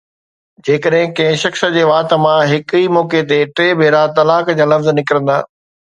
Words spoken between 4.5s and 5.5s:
جا لفظ نڪرندا